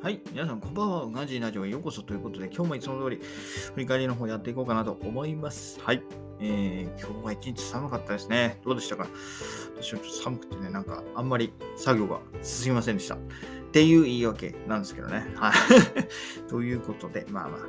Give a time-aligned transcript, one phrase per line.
[0.00, 0.20] はい。
[0.30, 1.06] 皆さん、こんばんは。
[1.10, 3.16] ガジーナジオへようこそということで、今日もいつも通り
[3.74, 5.80] 振り返りの方やっていこうかなと思います。
[5.80, 6.04] はい。
[6.38, 8.60] えー、今日は一日寒かったですね。
[8.64, 9.08] どうでしたか？
[9.80, 13.16] 私はちょっと寒くてね、なんかあんまり作業が進みませんでした。
[13.16, 13.18] っ
[13.72, 15.26] ていう言い訳なんですけどね。
[15.34, 15.52] はい。
[16.48, 17.60] ということで、まあまあ、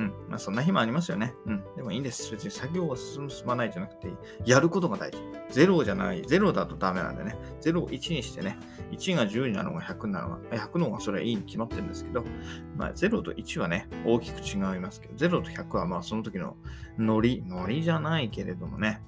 [0.00, 0.12] うん。
[0.28, 1.34] まあ、そんな日もありますよね。
[1.44, 1.62] うん。
[1.76, 2.30] でもいいんです。
[2.30, 4.08] 別に作業は進、まないじゃなくて、
[4.46, 5.18] やることが大事。
[5.50, 6.22] ゼロじゃない。
[6.26, 7.36] ゼロだとダメなんでね。
[7.60, 8.56] ゼロを1にしてね。
[8.92, 12.24] 1が10になるのが100になるのが、100の方がそれはいいに決まってるんですけど、
[12.76, 16.56] まあ、0と1はね、大きく違いますけど、0と100はまあその時の
[16.98, 19.02] ノリ、ノリじゃないけれどもね、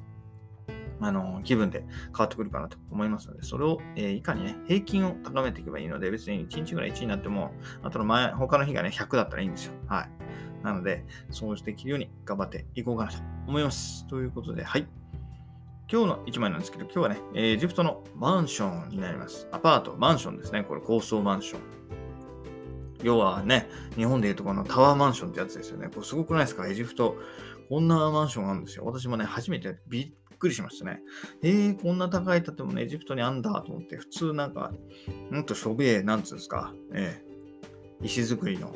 [1.01, 7.53] あの、気分で変わってくるかなと思いますので、それを、えー、いかにね、平均を高めていけばいいので、別に1日ぐらい1になっても、
[7.83, 9.73] あとの前、他の日がね、100だったらいいんですよ。
[9.89, 10.11] はい。
[10.63, 14.07] なので、そうしてきるように頑張っていこうかなと思います。
[14.07, 14.87] ということで、はい。
[15.91, 19.47] 今日の1枚なんですけど、今日はね、エジプトのマンションになります。
[19.53, 20.63] アパート、マンションですね。
[20.63, 21.61] これ高層マンション。
[23.03, 25.89] 要はね、日本でいうとこのタワーマンションってやつですよね。
[25.89, 26.67] これすごくないですか？
[26.69, 27.17] エジプト。
[27.69, 28.85] こんなマンションがあるんですよ。
[28.85, 31.01] 私もね、初めてびっくりしましたね。
[31.43, 34.73] えー、こんな高い建物エジプトにあんだと思って、普通なんか、
[35.31, 38.75] もっとしょべえ、なんつうんですか、えー、石造りの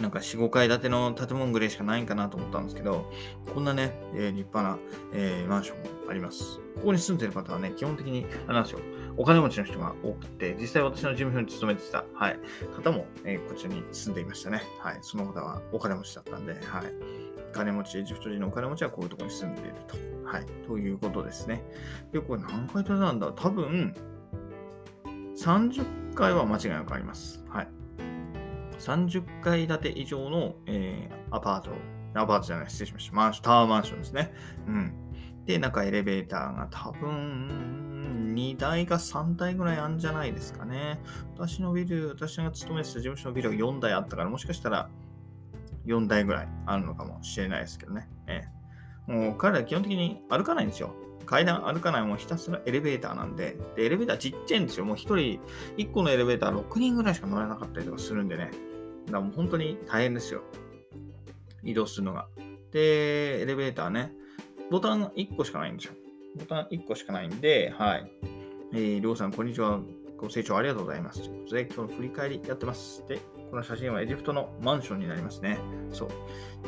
[0.00, 3.10] なんか4、5階建ての建物ぐらいしかないんかなと思ったんですけど、
[3.54, 4.78] こんなね、えー、立派な、
[5.12, 6.58] えー、マンションもあります。
[6.76, 8.80] ここに住んでる方はね、基本的に、あれなんですよ、
[9.16, 12.38] お金持ちの人が多くて、実際私の事務所に勤めてた、はい、
[12.74, 14.62] 方も、えー、こちらに住んでいましたね。
[14.78, 16.60] はい、その方はお金持ちだったんで、はい。
[17.52, 19.96] 金持ち、エジプト人のお金持ちはこういうところに住んでいると。
[20.24, 20.46] はい。
[20.66, 21.62] ということですね。
[22.12, 23.94] で、これ何階建てなんだ多分、
[25.36, 27.44] 30階は間違いなくあります。
[27.48, 27.68] はい。
[28.80, 31.70] 30階建て以上の、えー、アパート、
[32.14, 33.16] アパートじゃない、失礼しました。
[33.16, 34.32] マンション、タワーマンションですね。
[34.66, 34.92] うん。
[35.46, 41.00] で、中エレベーターが多分、2台か3台ぐらいあるんじゃないですかね。
[41.36, 44.88] 私のビル、私が勤めてた事務所のビルが4台あったから、もしかしたら
[45.86, 48.08] 4台ぐらいあるのかもしれないですけどね。
[48.26, 48.48] え
[49.08, 50.94] え、もう彼ら基本的に歩かないんですよ。
[51.26, 54.84] 階段歩かないもうひたすらエレベーターなんで、で、エレベーターちっちゃいんですよ。
[54.84, 55.40] もう1人、
[55.76, 58.50] 1個のエレベーター6人ぐらいしか乗れなかったりとかするんでね。
[59.06, 60.42] だからもう本当に大変ですよ。
[61.62, 62.28] 移動するのが。
[62.72, 64.12] で、エレベーターね、
[64.70, 65.94] ボタン1個しかないんですよ。
[66.38, 68.12] ボタン1個しかないんで、はい。
[68.72, 69.80] えー、りょうさん、こんにちは。
[70.16, 71.22] ご清聴ありがとうございます。
[71.22, 73.04] ということで、今日の振り返りやってます。
[73.08, 73.18] で、
[73.50, 75.58] この写真はエジプトのマンションになりますね。
[75.92, 76.08] そう。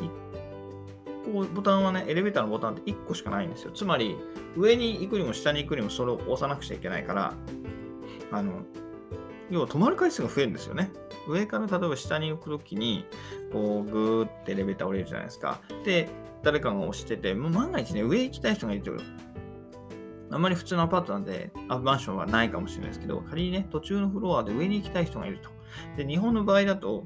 [0.01, 3.71] 1個、ボタンはね、エレベーターのボタンって1個しかないんですよ。
[3.71, 4.17] つまり、
[4.57, 7.33] 上に行くにも下に行くにもそれを押さなくちゃいけないから、
[8.31, 8.63] あの、
[9.49, 10.91] 要は止まる回数が増えるんですよね。
[11.27, 13.05] 上から例えば下に行くときに、
[13.51, 15.61] こう、ぐーってエレベーター降りるじゃないですか。
[15.85, 16.09] で、
[16.43, 18.91] 誰かが押してて、もう万が一ね、上行きたい人がいると
[20.33, 21.51] あんまり普通のアパートなんで、
[21.83, 25.49] マンションはないかもしれないですけど、仮にね、途中のフロアで上に行きたい人がいると。
[25.95, 27.05] で、日本の場合だと、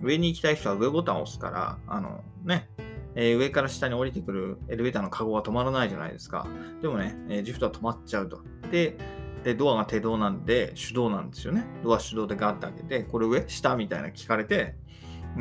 [0.00, 2.68] 上に行きたい人は上ボタンを押すから、あの、ね、
[3.16, 6.46] えー、上から下に降りてくるエレベーターのカゴは止まらないじゃないですか。
[6.80, 8.42] でもね、えー、ジフトは止まっちゃうと。
[8.70, 8.96] で、
[9.44, 11.64] で、ドアが手動なんで、手動なんですよね。
[11.82, 13.44] ドア手動でガッて開けて、これ上？
[13.48, 13.76] 下？
[13.76, 14.74] みたいな聞かれて、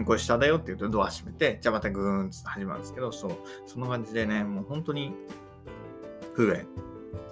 [0.06, 3.32] これ下だよって言うとドア閉めて、じゃあまたグーンって始まるんですけど、そう、
[3.66, 5.14] そんな感じでね、もう本当に
[6.34, 6.68] 不便。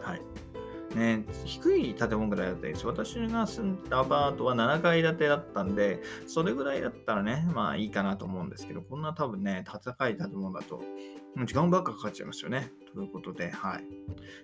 [0.01, 0.21] はい。
[0.95, 2.87] ね、低い建物ぐらいだったりです。
[2.87, 10.81] 私が住んだアパートは7階建てだったんで、それぐらいだったらね、まあいいかなと思うんですけど、こんな多分ね、高い建物だと、
[11.45, 12.71] 時間ばっかかかっちゃいますよね。
[12.93, 13.83] ということで、はい。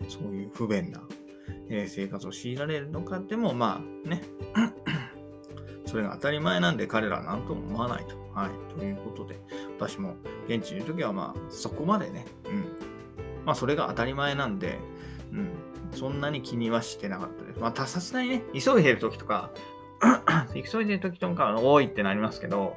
[0.10, 1.02] そういう不便な
[1.70, 4.22] えー、生活を強いられるのかでも、まあね、
[5.86, 8.16] それが当たり前なんで彼らは何とも思わないと。
[8.34, 8.80] はい。
[8.80, 9.40] ということで、
[9.78, 10.16] 私も
[10.48, 12.66] 現地にいるときはまあそこまでね、うん。
[13.46, 14.80] まあそれが当たり前なんで、
[15.32, 15.50] うん。
[15.92, 17.60] そんなに気にはしてなかったです。
[17.60, 19.52] まあさすがにね、急いでるときとか、
[20.72, 22.76] 急いでるときとか多いってなりますけど、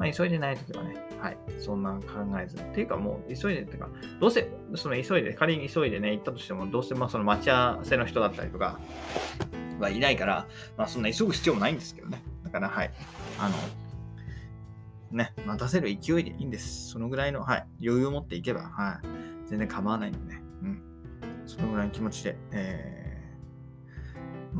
[0.00, 2.56] まあ、急いでないときはね、はい、そんな考えず。
[2.56, 8.80] っていうかもう急いでっていうか、どうせ、その急いで、仮に急いでね、行ったとしても、どうせまあその待ち合わせの人だったりとか
[9.78, 10.48] はいないから、
[10.78, 12.22] まあそんな急ぐ必要もないんですけどね。
[12.44, 12.90] だから、はい。
[13.38, 16.88] あの、ね、待たせる勢いでいいんです。
[16.88, 20.42] そのぐらいの、はい、余裕を持っていけば、はい、全然構わないんでね。
[20.62, 20.82] うん。
[21.44, 22.99] そのぐらいの気持ちで、えー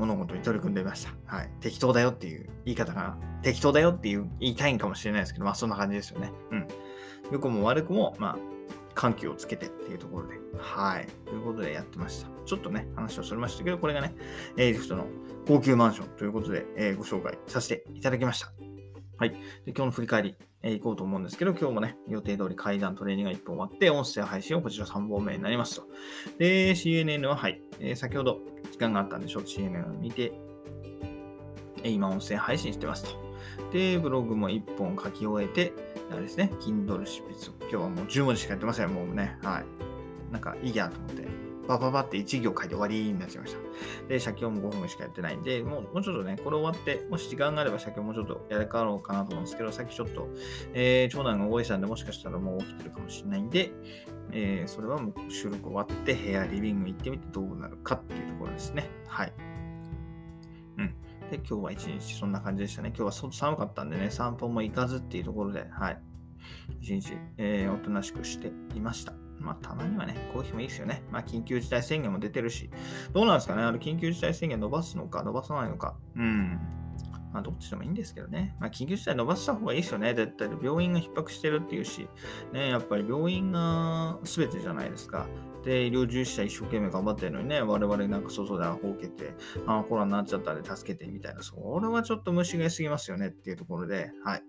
[0.00, 1.36] 物事に取り組んでいました。
[1.36, 1.50] はい。
[1.60, 3.18] 適当だよっていう言い方かな。
[3.42, 6.32] 適当だよっていう言いたいんかもしれないですけど、まあそんな感じですよね。
[6.50, 6.68] うん。
[7.30, 8.38] 良くも悪くも、まあ、
[8.94, 11.06] 緩急をつけてっていうところで、はい。
[11.26, 12.28] ということでやってました。
[12.44, 14.14] ちょっとね、話をそれましたけど、これがね、
[14.56, 15.06] エジプトの
[15.46, 18.52] 高級マンションということで、えー、ご紹介させていただきました。
[19.18, 19.30] はい。
[19.30, 25.88] で今日の振り返り、えー、行こうと思うんですけど、今日もね、予定通り階段トレーニングが1本終わって、音声配信をこちら3本目になりますと。
[26.38, 28.40] で、CNN は、はい、えー、先ほど
[28.70, 30.32] 時間があったんで、ショート CNN を見て、
[31.82, 33.10] え今音声配信してますと。
[33.72, 35.72] で、ブログも1本書き終えて、
[36.10, 37.46] あれですね、Kindle 執筆。
[37.62, 39.38] 今日はもう10文字しかやってません、もうね。
[39.42, 40.32] はい。
[40.32, 44.08] なんかいいやと思って、バババって1行書いて終わりになっちゃいました。
[44.08, 50.28] で、写経も5分しかやってないんで、もうもうちょっとね、これ終わって、もし時間があれば写経もうちょっとやりかろうかなと思うんですけど、さっきちょっと、
[50.74, 53.70] えー、長男が動いてたんで、もしかしたらもう起きてるかもしれないんで、
[54.32, 58.90] えー、それはもう収録終わって、部屋、リビング行ってみてどうなるかっていうところですね。
[59.06, 59.32] はい。
[60.78, 60.86] うん。
[61.30, 62.88] で、今日は一日そんな感じでしたね。
[62.88, 66.02] 今日は外寒かったんでね、散歩も行かずっていうところで、はい。
[66.80, 69.19] 一日、えー、おとなしくしていました。
[69.40, 71.02] まあ、たまにはね、コーヒーもいいですよね。
[71.10, 72.70] まあ、緊急事態宣言も出てるし、
[73.12, 73.62] どうなんですかね？
[73.62, 75.96] あの、緊急事態宣言伸ばすのか、伸ばさないのか。
[76.14, 76.58] うん。
[77.32, 78.56] まあ、どっちでもいいんですけどね。
[78.58, 80.14] まあ、緊急事態伸ばした方がいいですよね。
[80.14, 80.48] 絶対。
[80.62, 82.08] 病院が逼迫してるっていうし、
[82.52, 85.26] ね、やっぱり病院が全てじゃないですか。
[85.64, 89.34] で、医療従事者一生懸命頑張ってるのにね、我々なんか外でアホ受けて、
[89.66, 94.42] あコロナになっちゃったんで助けてみたいな、それはちょっと虫がいすぎますよねっていうところで、はい。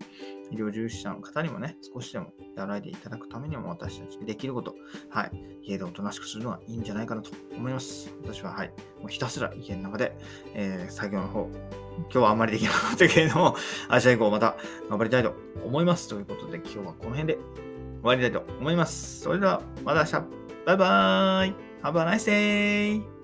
[0.52, 4.76] 医療従事者の方にもね、少しでもやらいでいただくためにも私たちできること、
[5.10, 5.32] はい。
[5.64, 8.14] 家でおとなしくするのはいいんじゃないかなと思います。
[8.24, 8.68] 私は、はい。
[9.00, 10.16] もうひたすら家の中で、
[10.54, 11.50] えー、作業の方、
[11.98, 13.56] 今日はあんまりできなかったけれども、
[13.90, 14.58] 明日以降また
[14.90, 15.34] 頑張りたいと
[15.66, 16.10] 思います。
[16.10, 19.22] ということで、今日はこの辺で終わりたいと思います。
[19.22, 20.42] それでは、また明日。
[20.66, 23.21] バイバーイ !Have a nice day!